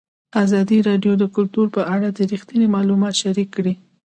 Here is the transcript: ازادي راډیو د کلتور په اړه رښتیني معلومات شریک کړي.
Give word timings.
ازادي 0.43 0.77
راډیو 0.89 1.13
د 1.17 1.23
کلتور 1.35 1.67
په 1.75 1.81
اړه 1.93 2.07
رښتیني 2.33 2.67
معلومات 2.75 3.13
شریک 3.21 3.49
کړي. 3.57 3.73